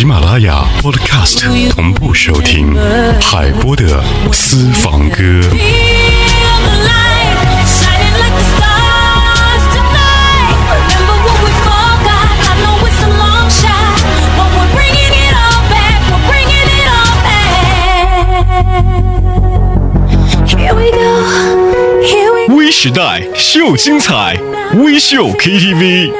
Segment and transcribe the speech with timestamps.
[0.00, 2.74] 喜马拉雅 Podcast 同步收听
[3.20, 5.42] 海波的私房歌。
[22.70, 24.38] 时代秀精彩，
[24.76, 26.12] 微秀 KTV。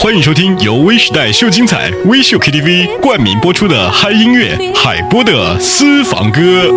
[0.00, 6.68] 欢迎收听由微时代秀精彩、微秀 KTV 冠名播出的嗨音乐海波的私房歌。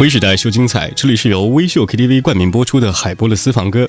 [0.00, 3.88] 微时代秀精彩，这里是由微秀 KTV 冠名播出的海波的私房歌。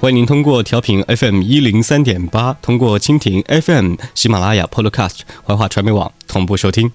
[0.00, 6.90] 欢迎您通过调频 FM 一零三点八，通过蜻蜓 FM、喜马拉雅 Podcast、怀化传媒网同步收听。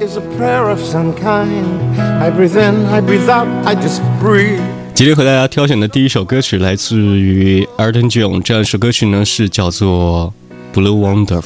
[0.00, 1.98] Is a prayer of some kind.
[2.20, 4.60] I breathe in, I breathe out, I just breathe.
[4.94, 10.32] 今天和大家挑选的第一首歌曲来自于 Elton John，这样一首歌曲呢是叫做
[10.78, 11.42] 《Blue Wonderful》。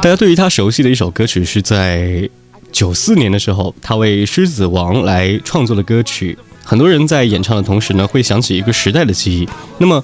[0.00, 2.28] 大家对于他熟悉的一首歌曲是在
[2.72, 6.36] 九四年的时候，他为《狮子王》来创作的歌曲。
[6.64, 9.48] 很多人在演唱的同时呢，会想起一个时代的记忆。
[9.78, 10.02] 那么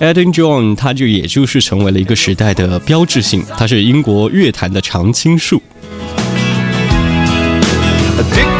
[0.00, 5.62] ，Elton John 他就也就是成为了一个时代的标志性，他是英国乐坛的常青树。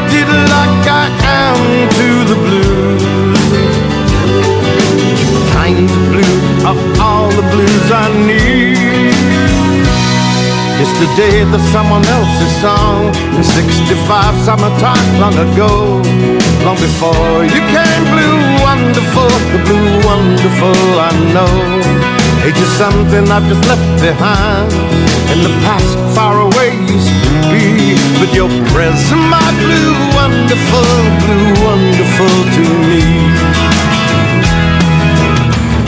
[0.09, 1.05] Addicted like I
[1.45, 1.61] am
[1.99, 3.45] to the blues.
[5.53, 9.13] Kind of blue of all the blues I need.
[10.81, 13.13] Yesterday the someone else's song.
[13.37, 16.01] In 65 summertime long ago.
[16.65, 19.29] Long before you came blue wonderful.
[19.53, 22.18] The blue wonderful I know.
[22.45, 24.73] Age just something I've just left behind.
[25.33, 27.97] In the past, far away used to be.
[28.19, 30.89] But your present, my blue wonderful,
[31.23, 33.05] blue wonderful to me.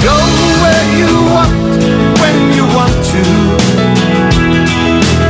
[0.03, 0.17] Go
[0.63, 1.55] where you want,
[2.21, 3.25] when you want to.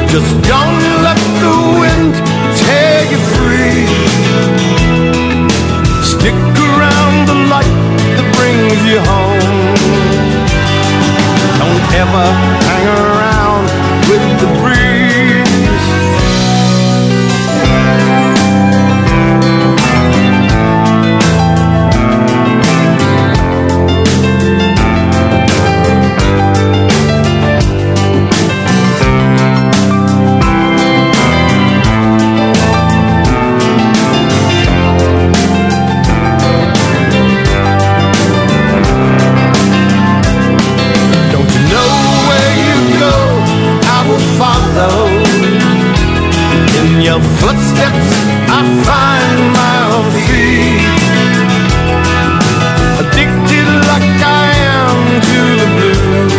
[0.08, 2.14] Just don't let the wind
[2.58, 5.09] tear you free.
[47.10, 48.10] Your footsteps,
[48.56, 50.94] I find my own feet.
[53.02, 54.46] Addicted like I
[54.78, 54.96] am
[55.28, 56.34] to the blues.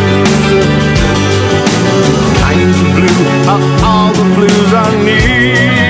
[2.43, 3.21] Kind of blue
[3.51, 5.81] are all the blues I need.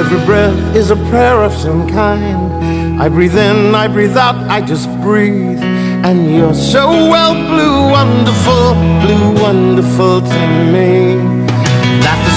[0.00, 3.00] Every breath is a prayer of some kind.
[3.00, 5.62] I breathe in, I breathe out, I just breathe.
[6.08, 11.41] And you're so well blue, wonderful, blue, wonderful to me.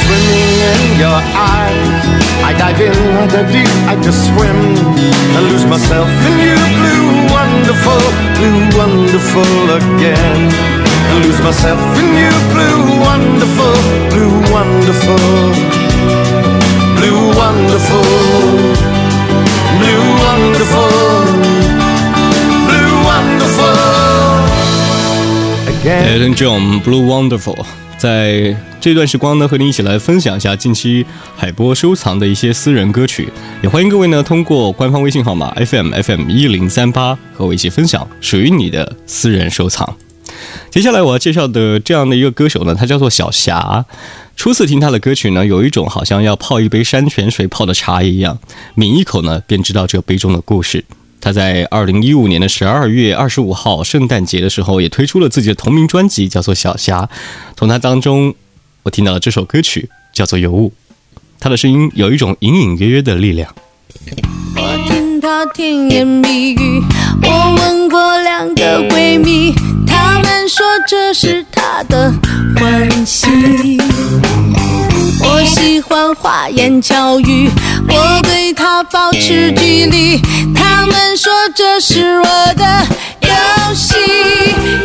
[0.05, 2.05] Swimming in your eyes,
[2.45, 4.59] I dive in, I dive deep, I just swim.
[5.37, 8.03] I lose myself in you, blue, wonderful,
[8.37, 10.39] blue, wonderful again.
[11.11, 13.75] I lose myself in you, blue, wonderful,
[14.13, 15.85] blue, wonderful
[17.05, 18.03] blue wonderful,
[19.79, 20.91] blue wonderful,
[22.67, 23.77] blue wonderful
[25.73, 26.03] again.
[26.13, 27.65] Elton John Blue Wonderful，
[28.05, 31.03] 在这段时光呢，和你一起来分享一下近期
[31.35, 33.27] 海波收藏的一些私人歌曲，
[33.63, 39.97] 也欢迎各位呢通过官方微信号码 FM FM 一零三八和我一起分享属于你的私人收藏。
[40.69, 43.83] 接下来我要介绍的这样的一个歌手呢，他叫做小霞。
[44.35, 48.37] 初次听他的歌曲呢，有一种好像要泡一杯山泉水泡的茶一样，
[48.75, 50.85] 抿一口呢，便知道这杯中的故事。
[51.25, 56.99] 他在二零一五年的十二月二十五号圣诞节的时候，也推出了自己的同名专辑，叫做《小霞》。
[57.57, 58.35] 从他当中，
[58.83, 60.71] 我听到了这首歌曲，叫做《尤物》。
[61.39, 63.55] 他的声音有一种隐隐约约的力量。
[64.55, 66.83] 我听他甜言蜜语。
[67.23, 69.51] 我问过两个闺蜜，
[69.87, 72.13] 她们说这是她的
[72.55, 73.79] 欢喜。
[75.21, 77.49] 我喜欢花言巧语，
[77.89, 80.21] 我对她保持距离。
[80.53, 82.25] 她们说这是我
[82.55, 82.85] 的
[83.21, 83.95] 游戏。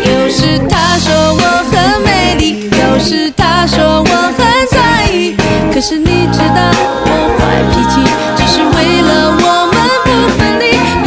[0.04, 5.36] 有时她说我很美丽，有时她说我很在意。
[5.72, 6.60] 可是你知道
[7.04, 8.00] 我坏脾气，
[8.36, 9.74] 只是为了我们
[10.04, 10.62] 不分离。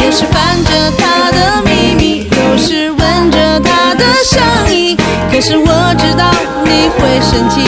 [0.05, 4.41] 有时翻着她的秘密，有时闻着她的香
[4.73, 4.97] 意。
[5.31, 6.31] 可是我知道
[6.63, 7.61] 你会生气，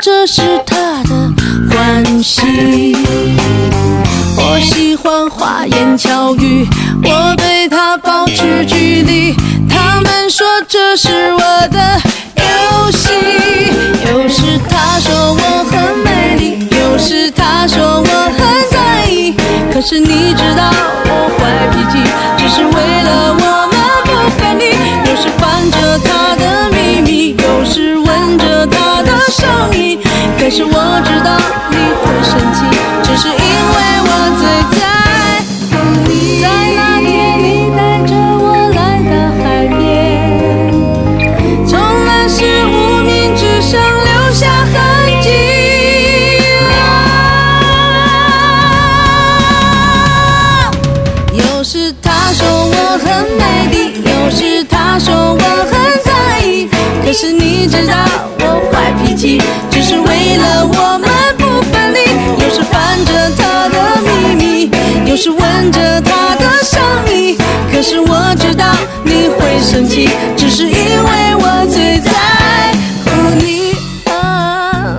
[0.00, 1.32] 这是他的
[1.70, 2.96] 欢喜。
[4.36, 6.66] 我喜欢花言巧语，
[7.02, 9.34] 我对他保持距离，
[9.68, 12.00] 他们说这是我的
[12.36, 13.08] 游戏。
[14.12, 18.40] 有时他说我很美丽，有时他说我很
[18.70, 19.34] 在意，
[19.72, 20.70] 可是你知道
[21.06, 21.98] 我坏脾气，
[22.38, 23.34] 只是为了
[30.48, 30.70] 可是我
[31.04, 31.36] 知道
[31.68, 32.64] 你会生气，
[33.02, 34.42] 只是因为我最
[34.78, 34.80] 在
[35.68, 35.76] 乎
[36.08, 36.10] 你。
[36.40, 37.46] 在那天你
[37.76, 39.76] 带着我来到海边，
[41.66, 42.72] 从那时无
[43.04, 44.72] 名指上留下痕
[45.20, 45.28] 迹。
[51.34, 53.06] 有时他说我很
[53.36, 56.70] 美丽，有时他说我很在意。
[57.04, 57.92] 可是你知道
[58.40, 58.42] 我
[58.72, 59.42] 坏脾气，
[65.20, 66.80] 是，闻着他的香
[67.12, 67.36] 意。
[67.72, 68.72] 可是我知道
[69.04, 72.72] 你会生气，只是因为我最在
[73.04, 73.72] 乎你。
[74.08, 74.96] 啊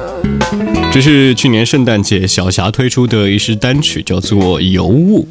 [0.92, 5.26] 这是去年圣诞节小霞推出的一支单曲，叫做《尤物》。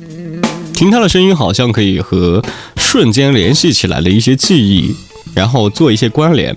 [0.72, 2.42] 听她的声音，好像可以和
[2.78, 4.96] 瞬间联系起来的一些记忆，
[5.34, 6.56] 然后做一些关联。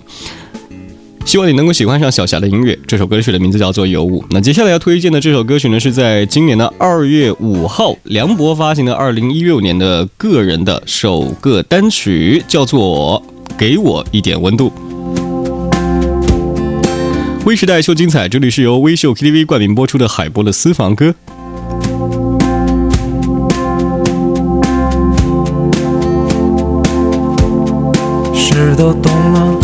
[1.24, 2.78] 希望你能够喜欢上小霞的音乐。
[2.86, 4.20] 这首歌曲的名字叫做《尤物》。
[4.30, 13.22] 那接下来要推荐的这首歌曲呢，是在今年的二月五号，梁博发行的二零一六年的个人的首个单曲，叫做
[13.56, 14.70] 《给我一点温度》。
[17.46, 21.14] 微时代秀精彩，这里是由微秀 KTV 冠名播出的海波的私房歌。
[28.34, 29.56] 事都懂了，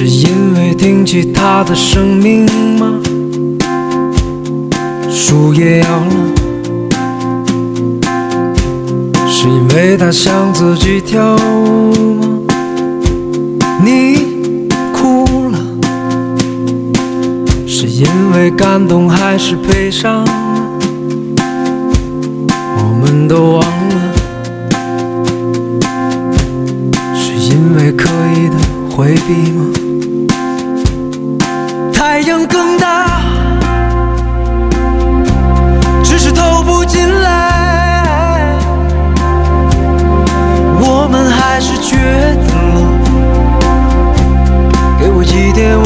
[0.00, 2.46] 是因为听起他的生命
[2.78, 3.00] 吗？
[5.10, 6.14] 树也摇了，
[9.26, 12.28] 是因为他想自己跳舞吗？
[13.84, 15.58] 你哭了，
[17.66, 18.06] 是因
[18.36, 20.24] 为感动还是悲伤？
[22.76, 23.96] 我们都忘了。
[27.16, 28.54] 是因为刻意的
[28.94, 29.64] 回避吗？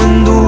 [0.02, 0.41] 一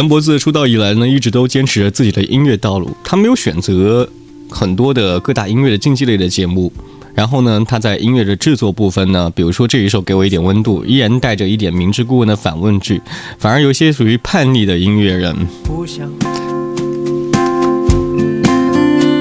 [0.00, 2.90] 梁博自出道以来呢，一直都坚持着自己的音乐道路。
[3.04, 4.08] 他没有选择
[4.48, 6.72] 很多的各大音乐的竞技类的节目。
[7.14, 12.98] 然后呢，他在音乐的制作部分呢，比如说这一首《给我一点温度》，依然带着一点明知故问的反问句，
[13.38, 15.36] 反而有些属于叛逆的音乐人。
[15.64, 16.08] 不想，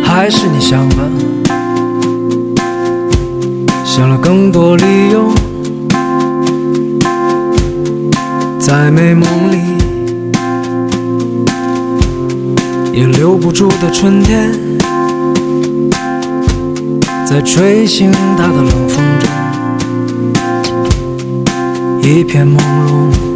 [0.02, 0.96] 还是你想吧，
[3.84, 5.30] 想了更多理由，
[8.58, 9.58] 在美梦里
[12.92, 14.52] 也留不住的春天，
[17.26, 19.30] 在吹醒他的冷风中，
[22.02, 23.29] 一片朦胧。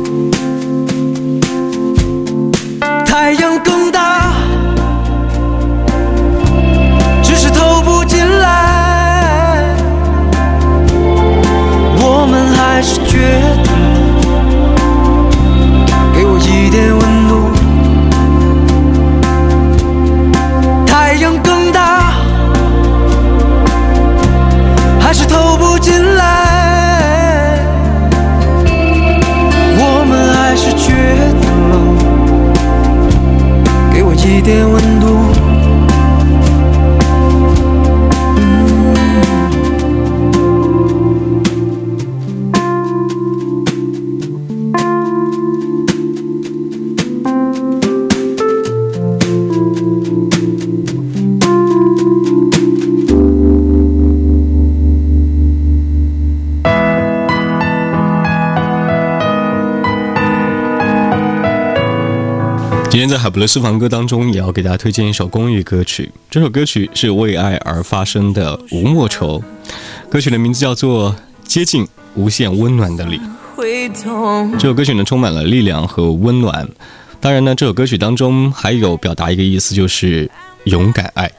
[62.93, 66.11] 今天在海博的私房歌当中，也要给大家推荐一首公益歌曲。
[66.29, 69.39] 这首歌曲是为爱而发生的《吴莫愁》，
[70.11, 71.09] 歌曲的名字叫做
[71.43, 73.19] 《接近无限温暖的你》。
[74.59, 76.69] 这首歌曲呢，充满了力量和温暖。
[77.19, 80.29] 当然呢，这首歌曲当中还有表达一个意思，就是
[80.65, 81.31] 勇敢爱。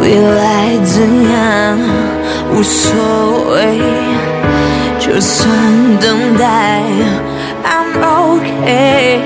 [0.00, 1.78] 未来怎样
[2.54, 2.94] 无所
[3.52, 3.78] 谓，
[5.06, 5.48] 就算
[6.00, 6.82] 等待
[7.64, 9.20] ，I'm OK，。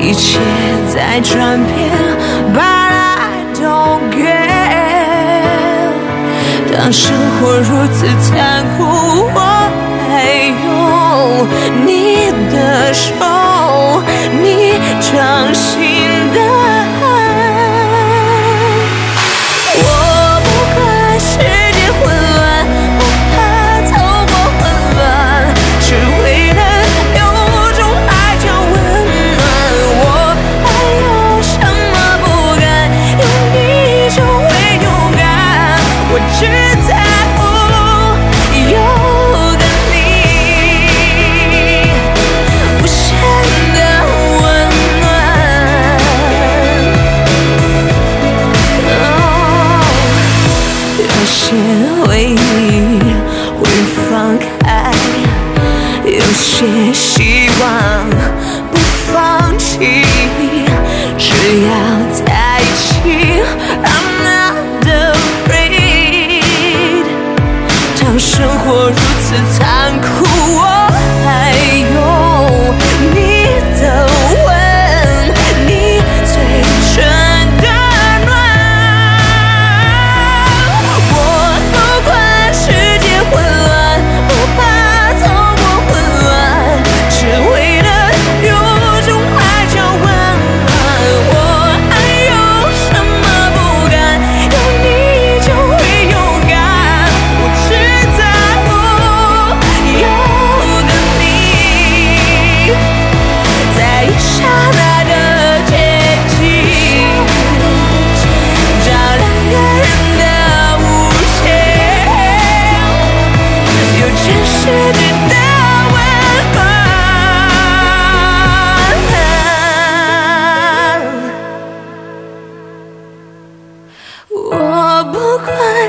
[0.00, 0.40] 一切
[0.92, 1.72] 在转变
[2.52, 5.92] ，But I don't care。
[6.76, 8.78] 当生活如此残酷，
[9.32, 9.38] 我
[10.08, 10.10] 还
[10.64, 10.66] 有
[11.86, 11.88] 你
[12.50, 13.14] 的手，
[14.42, 14.44] 你
[15.00, 15.70] 掌心
[16.34, 16.38] 的
[36.42, 36.69] 我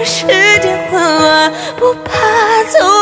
[0.03, 0.25] 世
[0.61, 3.00] 界混乱，不怕走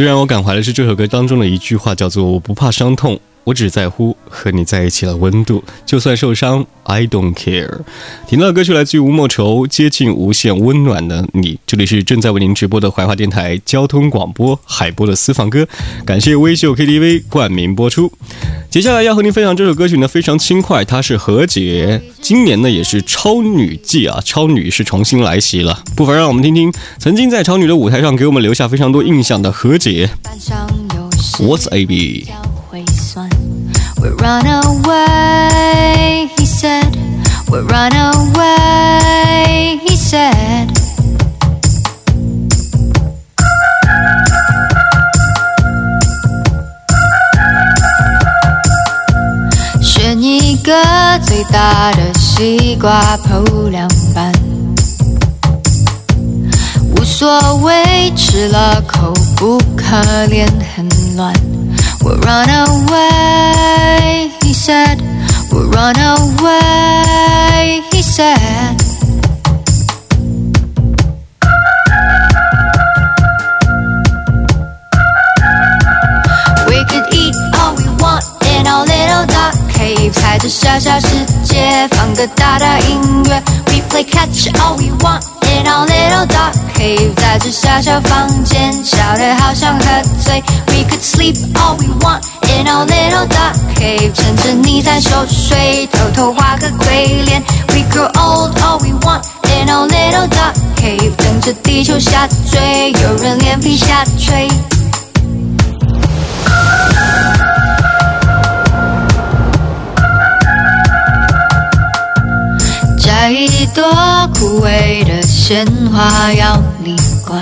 [0.00, 7.80] 最让我感怀的是这首歌当中的一句话，叫做“我不怕伤痛，我只在乎和你在一起的温度，就算受伤，I don't care。”
[8.28, 11.54] 听到的歌曲来自于吴莫愁，《接近无限温暖的你》。
[11.66, 15.66] 这里是正在为您直播的怀化电台交通广播海波的私房歌，
[16.04, 18.12] 感谢微秀 KTV 冠名播出。
[18.70, 22.00] 接下来要和您分享这首歌曲呢，非常轻快，它是何洁。
[22.22, 25.82] 今年呢也是超女季啊，超女是重新来袭了。
[25.96, 30.08] 不妨让我们听听曾经在超女的舞台上给我们留下非常多印象的何洁。
[31.40, 32.26] What's AB？
[32.28, 32.34] 叫
[34.00, 34.10] 会酸。
[34.10, 36.96] We run away, he said.
[37.48, 39.80] We run away.
[39.86, 40.68] He said.
[49.82, 50.72] "选一个
[51.26, 54.32] 最大的西瓜剖两半，
[56.96, 59.96] 无所谓，吃了口不可
[60.28, 61.34] 怜，很乱。
[62.09, 65.01] We'll run away, he said.
[65.51, 68.75] We'll run away, he said.
[76.67, 83.41] We could eat all we want in our little dark cave，在这小小世界放个大大音乐。
[83.67, 86.08] We play catch all we want in our little dark
[86.80, 89.84] cave，在这小小房间笑得好像喝
[90.24, 90.42] 醉。
[90.68, 97.42] We could sleep all we want in our little dark cave，趁着你在熟睡，偷偷画个鬼脸。
[97.68, 104.48] We grow old all we want in our little dark cave，等着地球下坠，有人脸皮下垂。
[113.20, 113.84] 摘一朵
[114.32, 116.96] 枯萎的鲜花要你
[117.26, 117.38] 管，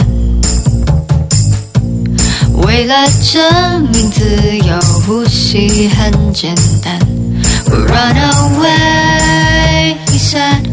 [2.67, 6.99] 为了证明自由，呼吸很简单。
[7.69, 10.68] We run away, he said.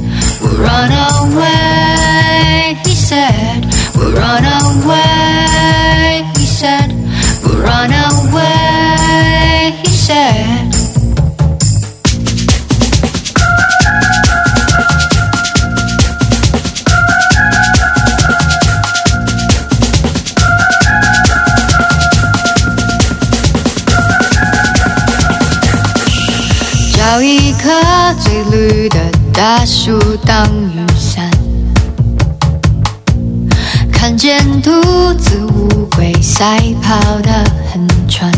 [36.35, 37.31] 乌龟赛跑的
[37.73, 38.33] 很喘。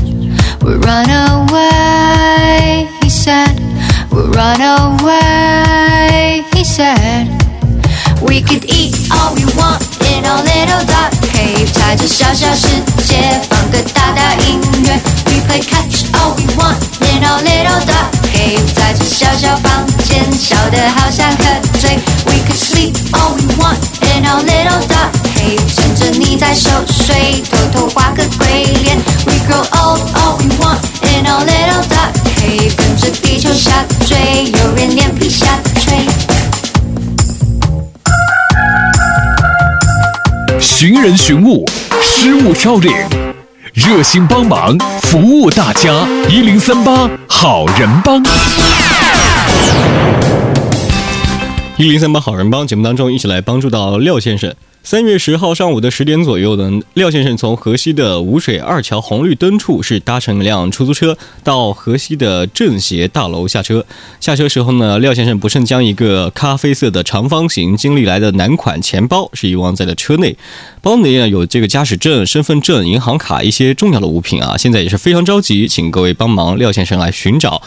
[0.60, 3.56] We'll run away, he said.
[4.10, 7.28] We'll run away, he said.
[8.20, 12.68] We could eat all we want in our little dark cave，在这小小世
[13.08, 15.00] 界放个大大音乐。
[15.26, 21.44] We play catch all we want in our little dark cave，在这小小房间笑得好像喝
[21.80, 21.98] 醉。
[22.26, 23.80] We could sleep all we want
[26.37, 28.95] 在熟睡，偷偷画个鬼脸。
[29.25, 35.47] We grow old all we want in our little dark cave，跟着地球下坠，有人脸皮下
[35.81, 35.97] 垂。
[40.59, 41.65] 寻人寻物，
[42.03, 42.93] 失物招领，
[43.73, 45.91] 热心帮忙，服务大家。
[46.29, 48.23] 一零三八好人帮。
[51.77, 54.53] 一零三八好人帮节目当中，一起来帮助到廖先生。
[54.89, 63.85] 三月十号上午的十点左右呢，廖先生从河西的五水二桥红绿灯处是搭乘一辆出租车到河西的政协大楼下车。
[64.21, 70.37] 下车时候呢，廖先生不慎将一个咖啡色的长方形金利来的男款钱包是遗忘在了车内，
[70.81, 74.55] 包内呢有这个驾驶证、身份证、银行卡一些重要的物品啊。
[74.55, 77.61] 现在也是非常着急，请各位帮忙廖先生来寻找。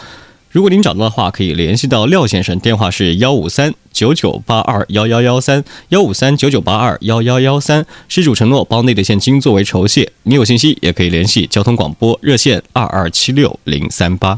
[0.51, 7.85] 如果您找到的话，可以联系到廖先生，电话是幺五三九九八二幺幺幺三幺五三九九八二幺幺幺三。
[8.09, 10.11] 失主承诺包内的现金作为酬谢。
[10.23, 14.37] 你有信息也可以联系交通广播热线二二七六零三八。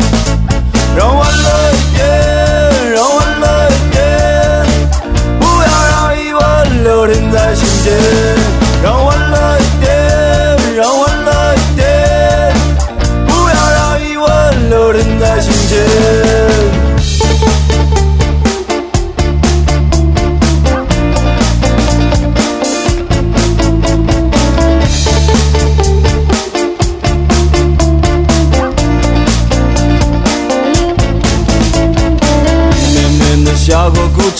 [0.95, 1.99] 让欢乐一点，
[2.93, 3.99] 让欢乐一点，
[5.39, 7.93] 不要让疑问留停在心间。
[8.83, 9.89] 让欢乐一点，
[10.75, 11.10] 让欢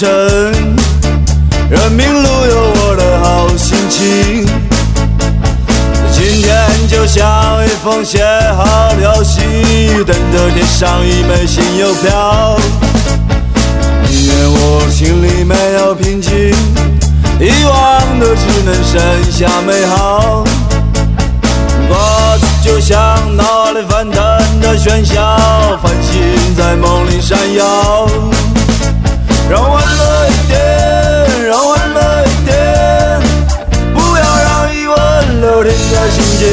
[0.07, 4.45] 人民路有我的好心情。
[6.11, 8.25] 今天就像一封写
[8.57, 12.57] 好的信，等着贴上一枚新邮票。
[14.09, 16.31] 宁愿我心里没有平静，
[17.39, 20.43] 遗忘的只能剩下美好。
[21.87, 22.97] 过去就像
[23.35, 24.21] 脑里翻腾
[24.61, 25.37] 的喧嚣，
[25.83, 28.07] 繁星在梦里闪耀。
[29.51, 30.55] 让我欢乐一点，
[31.49, 32.55] 让我欢乐一点，
[33.93, 34.95] 不要让疑问
[35.41, 36.47] 留停在心间。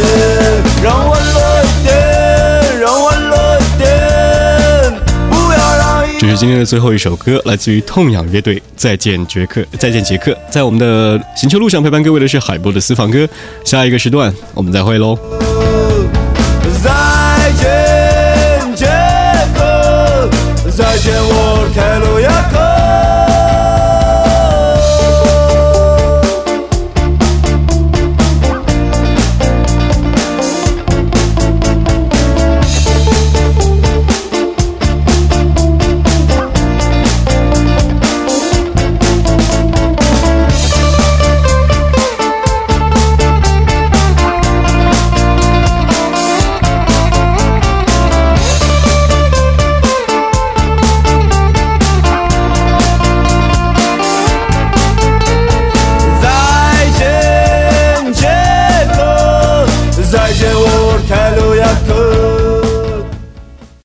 [0.83, 1.95] 让我欢乐一点，
[2.81, 3.89] 让我欢乐一点，
[5.31, 6.19] 不要让疑问。
[6.19, 9.61] 这是今天的最后一首歌，来自于痛仰乐队《再见杰克》。
[9.79, 13.29] 再见杰克，在我们的行球路上陪伴各位的是海波的私房歌。
[13.65, 15.17] 下一个时段我们再会喽。
[16.83, 16.91] 再
[17.61, 18.87] 见，杰
[19.55, 20.29] 克，
[20.77, 22.78] 再见，我的凯鲁亚克。